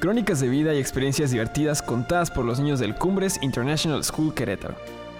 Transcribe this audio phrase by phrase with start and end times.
[0.00, 4.74] Crónicas de vida y experiencias divertidas contadas por los niños del Cumbres International School Querétaro.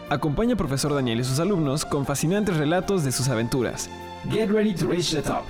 [0.08, 3.90] Acompaña al profesor Daniel y sus alumnos con fascinantes relatos de sus aventuras.
[4.30, 5.44] Get ready to reach the top.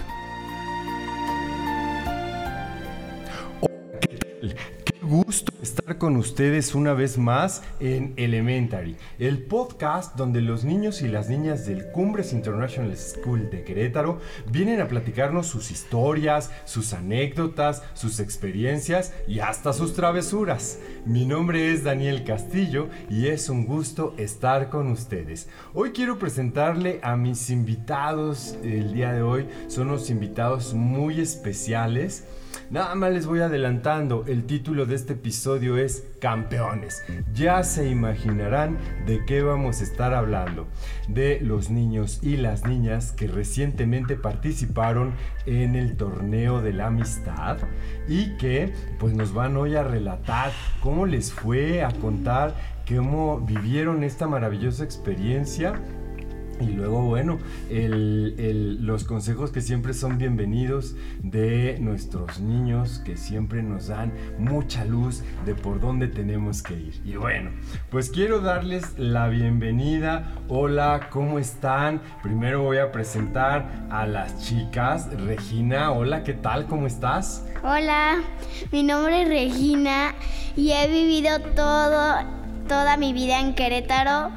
[6.00, 11.66] Con ustedes una vez más en Elementary, el podcast donde los niños y las niñas
[11.66, 14.18] del Cumbres International School de Querétaro
[14.50, 20.78] vienen a platicarnos sus historias, sus anécdotas, sus experiencias y hasta sus travesuras.
[21.04, 25.50] Mi nombre es Daniel Castillo y es un gusto estar con ustedes.
[25.74, 29.46] Hoy quiero presentarle a mis invitados el día de hoy.
[29.68, 32.24] Son unos invitados muy especiales.
[32.70, 37.02] Nada más les voy adelantando, el título de este episodio es Campeones.
[37.34, 40.68] Ya se imaginarán de qué vamos a estar hablando.
[41.08, 45.14] De los niños y las niñas que recientemente participaron
[45.46, 47.58] en el torneo de la amistad
[48.08, 52.54] y que pues nos van hoy a relatar cómo les fue, a contar
[52.88, 55.80] cómo vivieron esta maravillosa experiencia
[56.60, 57.38] y luego, bueno,
[57.70, 65.22] los consejos que siempre son bienvenidos de nuestros niños, que siempre nos dan mucha luz
[65.46, 67.00] de por dónde tenemos que ir.
[67.04, 67.50] Y bueno,
[67.90, 70.34] pues quiero darles la bienvenida.
[70.48, 72.02] Hola, ¿cómo están?
[72.22, 75.08] Primero voy a presentar a las chicas.
[75.26, 76.66] Regina, hola, ¿qué tal?
[76.66, 77.46] ¿Cómo estás?
[77.62, 78.20] Hola,
[78.72, 80.14] mi nombre es Regina
[80.56, 82.16] y he vivido todo,
[82.68, 84.30] toda mi vida en Querétaro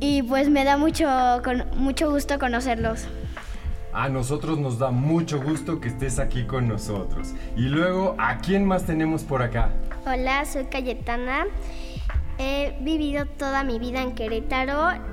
[0.00, 1.06] y pues me da mucho,
[1.44, 3.06] con, mucho gusto conocerlos.
[3.92, 7.34] A nosotros nos da mucho gusto que estés aquí con nosotros.
[7.56, 9.70] Y luego, ¿a quién más tenemos por acá?
[10.06, 11.46] Hola, soy Cayetana.
[12.38, 15.10] He vivido toda mi vida en Querétaro.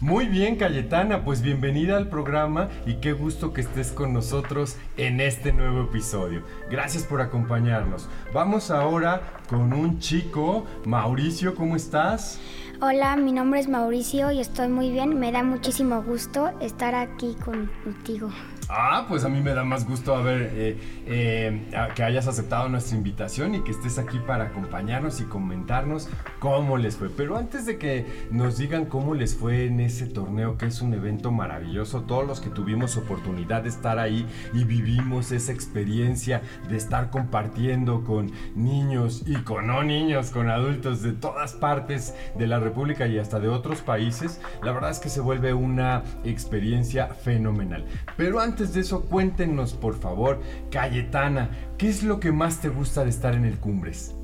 [0.00, 5.20] Muy bien, Cayetana, pues bienvenida al programa y qué gusto que estés con nosotros en
[5.20, 6.42] este nuevo episodio.
[6.68, 8.08] Gracias por acompañarnos.
[8.34, 10.66] Vamos ahora con un chico.
[10.84, 12.40] Mauricio, ¿cómo estás?
[12.84, 15.16] Hola, mi nombre es Mauricio y estoy muy bien.
[15.16, 18.28] Me da muchísimo gusto estar aquí contigo.
[18.74, 22.96] Ah, pues a mí me da más gusto haber, eh, eh, que hayas aceptado nuestra
[22.96, 27.10] invitación y que estés aquí para acompañarnos y comentarnos cómo les fue.
[27.10, 30.94] Pero antes de que nos digan cómo les fue en ese torneo, que es un
[30.94, 36.40] evento maravilloso, todos los que tuvimos oportunidad de estar ahí y vivimos esa experiencia
[36.70, 42.46] de estar compartiendo con niños y con no niños, con adultos de todas partes de
[42.46, 47.08] la República y hasta de otros países, la verdad es que se vuelve una experiencia
[47.08, 47.84] fenomenal.
[48.16, 50.40] Pero antes de eso, cuéntenos por favor,
[50.70, 54.14] Cayetana, ¿qué es lo que más te gusta de estar en el Cumbres?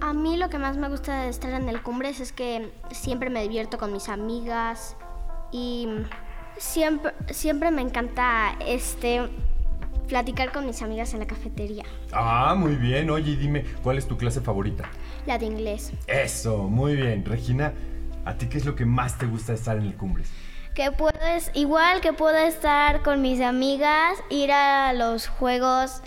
[0.00, 3.30] A mí lo que más me gusta de estar en el Cumbres es que siempre
[3.30, 4.96] me divierto con mis amigas
[5.52, 5.88] y
[6.58, 9.28] siempre, siempre me encanta este
[10.06, 11.84] platicar con mis amigas en la cafetería.
[12.12, 13.10] Ah, muy bien.
[13.10, 14.88] Oye, dime, ¿cuál es tu clase favorita?
[15.26, 15.92] La de inglés.
[16.06, 17.24] Eso, muy bien.
[17.24, 17.72] Regina,
[18.24, 20.30] ¿a ti qué es lo que más te gusta de estar en el Cumbres?
[20.76, 26.02] Que puedes, igual que puedo estar con mis amigas, ir a los juegos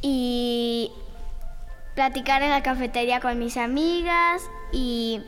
[0.00, 0.92] y
[1.96, 5.20] platicar en la cafetería con mis amigas y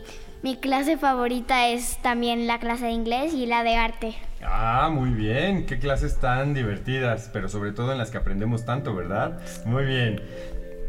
[0.44, 4.14] mi clase favorita es también la clase de inglés y la de arte.
[4.40, 8.94] Ah, muy bien, qué clases tan divertidas, pero sobre todo en las que aprendemos tanto,
[8.94, 9.40] ¿verdad?
[9.66, 10.22] Muy bien.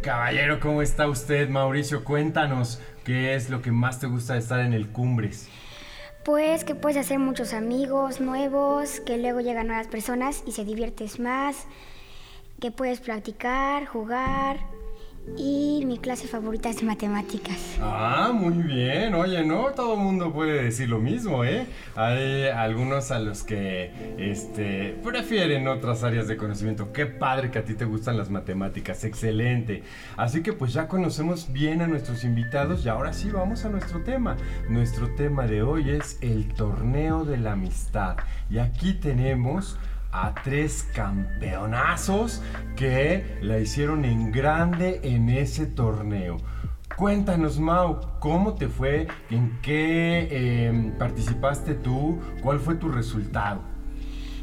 [0.03, 2.03] Caballero, ¿cómo está usted, Mauricio?
[2.03, 5.49] Cuéntanos, ¿qué es lo que más te gusta de estar en el Cumbres?
[6.23, 11.19] Pues que puedes hacer muchos amigos nuevos, que luego llegan nuevas personas y se diviertes
[11.19, 11.65] más,
[12.59, 14.59] que puedes practicar, jugar.
[15.37, 17.77] Y mi clase favorita es matemáticas.
[17.79, 19.13] Ah, muy bien.
[19.13, 21.67] Oye, no todo el mundo puede decir lo mismo, ¿eh?
[21.95, 26.91] Hay algunos a los que este, prefieren otras áreas de conocimiento.
[26.91, 29.03] Qué padre que a ti te gustan las matemáticas.
[29.03, 29.83] Excelente.
[30.17, 34.03] Así que pues ya conocemos bien a nuestros invitados y ahora sí vamos a nuestro
[34.03, 34.37] tema.
[34.69, 38.17] Nuestro tema de hoy es el torneo de la amistad.
[38.49, 39.77] Y aquí tenemos
[40.11, 42.41] a tres campeonazos
[42.75, 46.37] que la hicieron en grande en ese torneo.
[46.97, 49.07] Cuéntanos, Mau, ¿cómo te fue?
[49.29, 52.19] ¿En qué eh, participaste tú?
[52.41, 53.61] ¿Cuál fue tu resultado?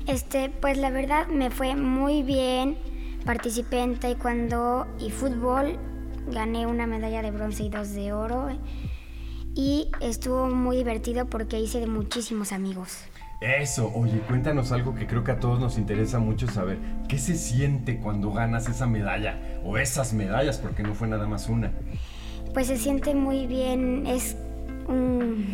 [0.06, 2.79] Este, pues la verdad me fue muy bien.
[3.25, 5.79] Participé en taekwondo y fútbol.
[6.32, 8.49] gané una medalla de bronce y dos de oro.
[9.55, 13.05] Y estuvo muy divertido porque hice de muchísimos amigos.
[13.40, 16.79] Eso, oye, cuéntanos algo que creo que a todos nos interesa mucho saber.
[17.08, 19.38] ¿Qué se siente cuando ganas esa medalla?
[19.64, 21.73] O esas medallas, porque no fue nada más una.
[22.52, 24.37] Pues se siente muy bien, es
[24.88, 25.46] un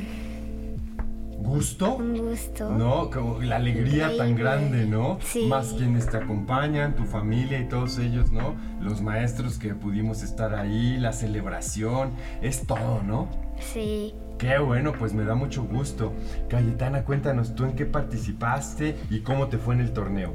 [1.44, 1.96] ¿Gusto?
[1.96, 2.70] Un gusto.
[2.70, 5.18] No, como la alegría tan grande, ¿no?
[5.22, 5.44] Sí.
[5.46, 8.54] Más quienes te acompañan, tu familia y todos ellos, ¿no?
[8.80, 13.28] Los maestros que pudimos estar ahí, la celebración, es todo, ¿no?
[13.60, 14.14] Sí.
[14.44, 16.12] Qué bueno, pues me da mucho gusto.
[16.50, 20.34] Cayetana, cuéntanos tú en qué participaste y cómo te fue en el torneo.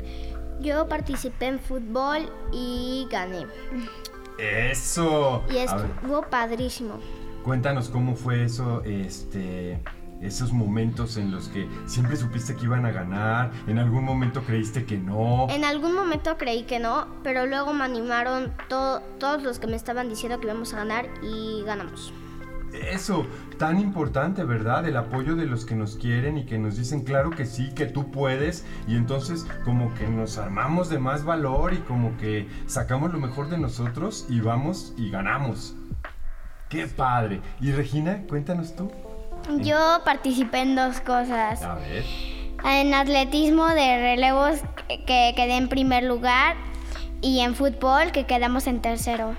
[0.60, 3.46] Yo participé en fútbol y gané.
[4.40, 5.44] Eso.
[5.52, 7.00] Y estuvo padrísimo.
[7.44, 9.80] cuéntanos cómo fue eso, este,
[10.22, 14.86] esos momentos en los que siempre supiste que iban a ganar, en algún momento creíste
[14.86, 15.48] que no.
[15.52, 19.76] En algún momento creí que no, pero luego me animaron to- todos los que me
[19.76, 22.12] estaban diciendo que íbamos a ganar y ganamos.
[22.74, 23.25] Eso,
[23.57, 24.88] tan importante, ¿verdad?
[24.88, 27.86] El apoyo de los que nos quieren y que nos dicen, claro que sí, que
[27.86, 28.66] tú puedes.
[28.88, 33.50] Y entonces como que nos armamos de más valor y como que sacamos lo mejor
[33.50, 35.75] de nosotros y vamos y ganamos.
[36.69, 37.42] ¡Qué padre!
[37.60, 38.92] Y Regina, cuéntanos tú.
[39.57, 41.63] Yo participé en dos cosas.
[41.63, 42.04] A ver.
[42.63, 46.56] En atletismo de relevos que que quedé en primer lugar
[47.21, 49.33] y en fútbol que quedamos en tercero.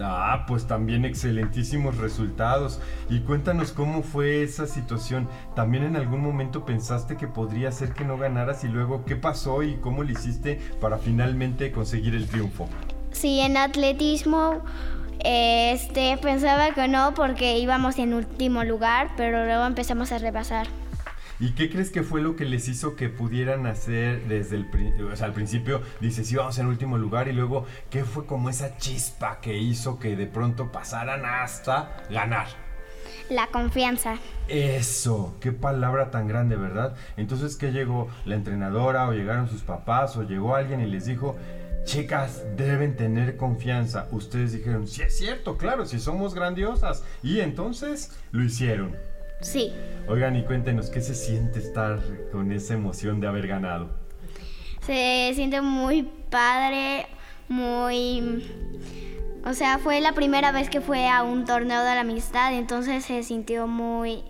[0.00, 2.80] Ah, pues también excelentísimos resultados.
[3.08, 5.28] Y cuéntanos cómo fue esa situación.
[5.54, 9.62] ¿También en algún momento pensaste que podría ser que no ganaras y luego qué pasó
[9.62, 12.68] y cómo lo hiciste para finalmente conseguir el triunfo?
[13.12, 14.62] Sí, en atletismo
[15.24, 20.66] este pensaba que no porque íbamos en último lugar, pero luego empezamos a rebasar.
[21.40, 24.92] ¿Y qué crees que fue lo que les hizo que pudieran hacer desde el, pri-
[25.02, 25.80] o sea, al principio?
[25.98, 29.98] Dices, sí, vamos en último lugar y luego, ¿qué fue como esa chispa que hizo
[29.98, 32.48] que de pronto pasaran hasta ganar?
[33.30, 34.18] La confianza.
[34.48, 36.94] Eso, qué palabra tan grande, ¿verdad?
[37.16, 41.36] Entonces, ¿qué llegó la entrenadora o llegaron sus papás o llegó alguien y les dijo,
[41.84, 44.08] chicas, deben tener confianza?
[44.10, 47.02] Ustedes dijeron, sí es cierto, claro, si somos grandiosas.
[47.22, 48.94] Y entonces lo hicieron.
[49.40, 49.72] Sí.
[50.08, 52.00] Oigan, y cuéntenos, ¿qué se siente estar
[52.32, 53.90] con esa emoción de haber ganado?
[54.82, 57.06] Se siente muy padre,
[57.48, 58.44] muy...
[59.44, 63.04] O sea, fue la primera vez que fue a un torneo de la amistad, entonces
[63.04, 64.22] se sintió muy,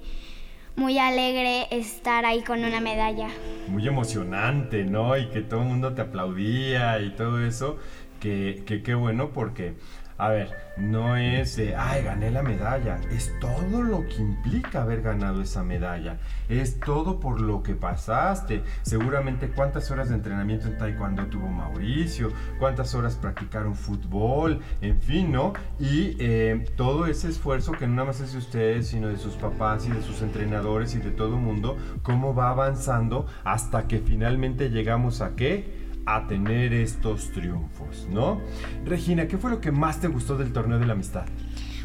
[0.76, 3.28] muy alegre estar ahí con una medalla.
[3.66, 5.16] Muy emocionante, ¿no?
[5.16, 7.78] Y que todo el mundo te aplaudía y todo eso.
[8.20, 9.74] Que que qué bueno porque,
[10.20, 13.00] a ver, no es de, ay, gané la medalla.
[13.10, 16.18] Es todo lo que implica haber ganado esa medalla.
[16.50, 18.62] Es todo por lo que pasaste.
[18.82, 25.32] Seguramente cuántas horas de entrenamiento en taekwondo tuvo Mauricio, cuántas horas practicaron fútbol, en fin,
[25.32, 25.54] ¿no?
[25.78, 29.36] Y eh, todo ese esfuerzo que no nada más es de ustedes, sino de sus
[29.36, 34.00] papás y de sus entrenadores y de todo el mundo, cómo va avanzando hasta que
[34.00, 35.89] finalmente llegamos a qué?
[36.06, 38.40] A tener estos triunfos, ¿no?
[38.84, 41.26] Regina, ¿qué fue lo que más te gustó del torneo de la amistad?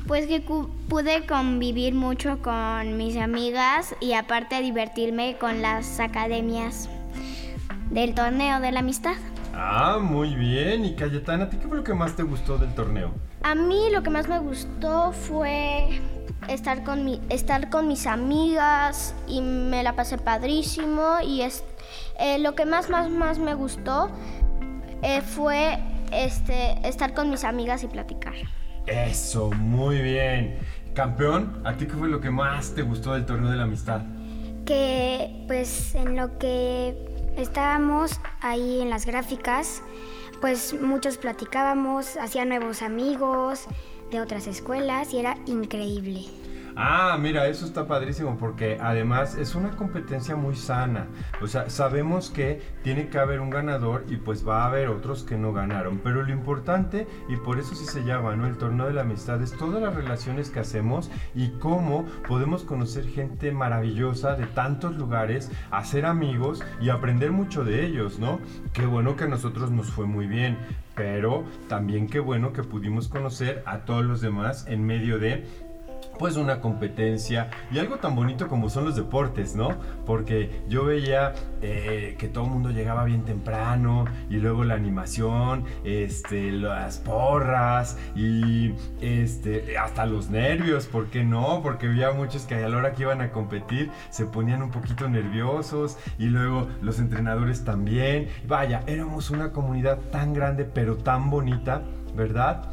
[0.07, 6.89] Pues que pude convivir mucho con mis amigas y aparte divertirme con las academias
[7.89, 9.15] del torneo de la amistad.
[9.53, 10.85] Ah, muy bien.
[10.85, 13.11] Y Cayetana, ¿a ti qué fue lo que más te gustó del torneo?
[13.43, 16.01] A mí lo que más me gustó fue
[16.49, 21.63] estar con, mi, estar con mis amigas y me la pasé padrísimo y es,
[22.19, 24.09] eh, lo que más, más, más me gustó
[25.01, 25.79] eh, fue
[26.11, 28.33] este, estar con mis amigas y platicar.
[28.87, 30.59] Eso, muy bien.
[30.93, 34.01] Campeón, ¿a ti qué fue lo que más te gustó del torneo de la amistad?
[34.65, 36.95] Que pues en lo que
[37.37, 39.81] estábamos ahí en las gráficas,
[40.39, 43.65] pues muchos platicábamos, hacía nuevos amigos
[44.11, 46.21] de otras escuelas y era increíble.
[46.77, 51.07] Ah, mira, eso está padrísimo porque además es una competencia muy sana.
[51.41, 55.23] O sea, sabemos que tiene que haber un ganador y pues va a haber otros
[55.23, 55.99] que no ganaron.
[56.03, 58.45] Pero lo importante, y por eso sí se llama, ¿no?
[58.45, 63.07] El torneo de la amistad, es todas las relaciones que hacemos y cómo podemos conocer
[63.07, 68.39] gente maravillosa de tantos lugares, hacer amigos y aprender mucho de ellos, ¿no?
[68.73, 70.57] Qué bueno que a nosotros nos fue muy bien.
[70.95, 75.45] Pero también qué bueno que pudimos conocer a todos los demás en medio de
[76.17, 79.69] pues una competencia y algo tan bonito como son los deportes, ¿no?
[80.05, 85.65] Porque yo veía eh, que todo el mundo llegaba bien temprano y luego la animación,
[85.83, 91.61] este, las porras y este, hasta los nervios, ¿por qué no?
[91.63, 95.09] Porque había muchos que a la hora que iban a competir se ponían un poquito
[95.09, 98.29] nerviosos y luego los entrenadores también.
[98.47, 101.81] Vaya, éramos una comunidad tan grande pero tan bonita,
[102.15, 102.63] ¿verdad?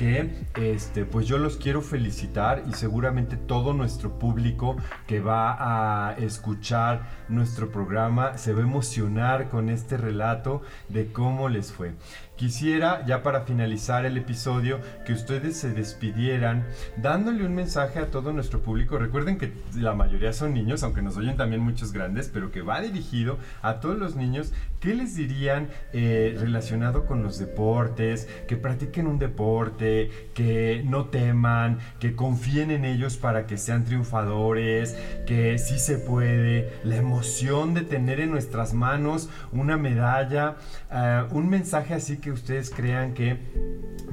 [0.00, 6.14] Que este, pues yo los quiero felicitar y seguramente todo nuestro público que va a
[6.14, 11.92] escuchar nuestro programa se va a emocionar con este relato de cómo les fue.
[12.40, 16.64] Quisiera, ya para finalizar el episodio, que ustedes se despidieran
[16.96, 18.96] dándole un mensaje a todo nuestro público.
[18.96, 22.80] Recuerden que la mayoría son niños, aunque nos oyen también muchos grandes, pero que va
[22.80, 24.54] dirigido a todos los niños.
[24.80, 28.26] ¿Qué les dirían eh, relacionado con los deportes?
[28.48, 29.89] Que practiquen un deporte,
[30.34, 36.72] que no teman, que confíen en ellos para que sean triunfadores, que sí se puede.
[36.84, 40.56] La emoción de tener en nuestras manos una medalla,
[40.90, 43.38] eh, un mensaje así que ustedes crean que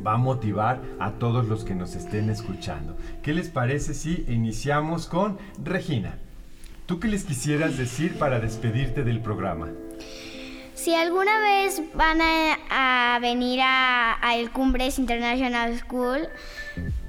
[0.06, 2.98] va a motivar a todos los que nos estén escuchando.
[3.22, 6.18] ¿Qué les parece si iniciamos con Regina?
[6.86, 9.70] ¿Tú qué les quisieras decir para despedirte del programa?
[10.88, 16.30] Si alguna vez van a, venir a, a, el Cumbres International School,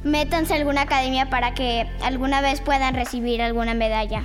[0.03, 4.25] métanse a alguna academia para que alguna vez puedan recibir alguna medalla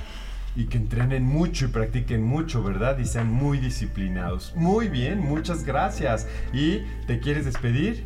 [0.56, 2.98] y que entrenen mucho y practiquen mucho, ¿verdad?
[2.98, 4.52] Y sean muy disciplinados.
[4.56, 6.26] Muy bien, muchas gracias.
[6.52, 8.02] ¿Y te quieres despedir?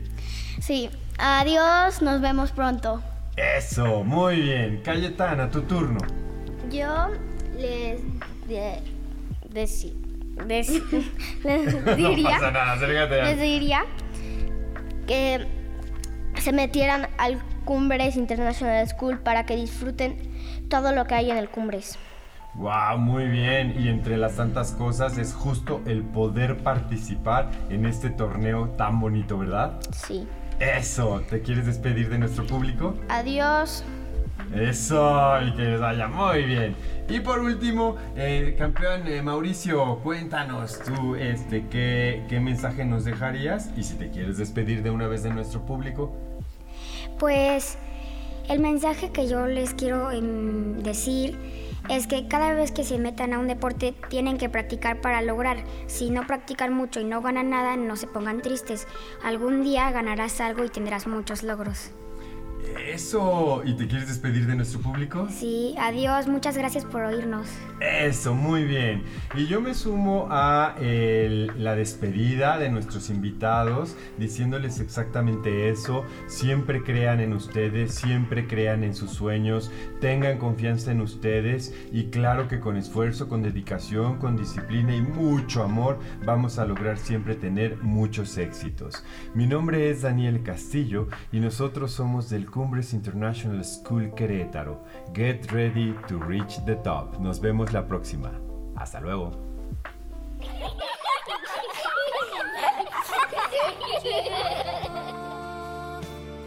[0.60, 3.02] Sí, adiós, nos vemos pronto.
[3.38, 4.82] Eso, muy bien.
[4.84, 6.00] Cayetana, tu turno.
[6.70, 7.08] Yo
[7.56, 8.02] les,
[8.46, 8.82] de,
[10.46, 13.84] les diría, no nada, les diría
[15.06, 15.46] que
[16.36, 20.16] se metieran al Cumbres International School para que disfruten
[20.68, 21.98] todo lo que hay en el Cumbres.
[22.54, 23.74] Wow, muy bien.
[23.78, 29.38] Y entre las tantas cosas es justo el poder participar en este torneo tan bonito,
[29.38, 29.78] ¿verdad?
[29.92, 30.26] Sí.
[30.58, 32.96] Eso, ¿te quieres despedir de nuestro público?
[33.08, 33.84] Adiós.
[34.54, 36.74] Eso, y que les vaya muy bien.
[37.08, 43.70] Y por último, eh, campeón eh, Mauricio, cuéntanos tú este, ¿qué, qué mensaje nos dejarías
[43.76, 46.14] y si te quieres despedir de una vez de nuestro público.
[47.18, 47.78] Pues
[48.48, 51.38] el mensaje que yo les quiero em, decir
[51.88, 55.58] es que cada vez que se metan a un deporte tienen que practicar para lograr.
[55.86, 58.86] Si no practican mucho y no ganan nada, no se pongan tristes.
[59.22, 61.90] Algún día ganarás algo y tendrás muchos logros.
[62.76, 63.62] Eso.
[63.64, 65.28] ¿Y te quieres despedir de nuestro público?
[65.30, 66.26] Sí, adiós.
[66.26, 67.46] Muchas gracias por oírnos.
[67.80, 69.02] Eso, muy bien.
[69.34, 76.04] Y yo me sumo a la despedida de nuestros invitados diciéndoles exactamente eso.
[76.26, 79.70] Siempre crean en ustedes, siempre crean en sus sueños,
[80.00, 85.62] tengan confianza en ustedes y claro que con esfuerzo, con dedicación, con disciplina y mucho
[85.62, 89.04] amor vamos a lograr siempre tener muchos éxitos.
[89.34, 94.80] Mi nombre es Daniel Castillo y nosotros somos del Cumbres International School Querétaro.
[95.14, 97.16] Get ready to reach the top.
[97.20, 98.32] Nos vemos la próxima.
[98.74, 99.30] Hasta luego.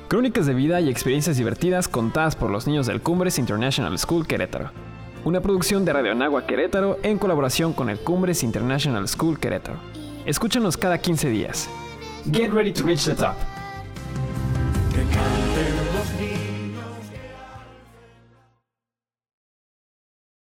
[0.09, 4.71] Crónicas de vida y experiencias divertidas contadas por los niños del Cumbres International School Querétaro.
[5.23, 9.77] Una producción de Radio Anagua Querétaro en colaboración con el Cumbres International School Querétaro.
[10.25, 11.69] Escúchanos cada 15 días.
[12.33, 13.50] Get ready to reach the top.